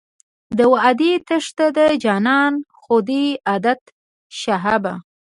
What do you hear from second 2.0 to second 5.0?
جانان خو دی عادت شهابه.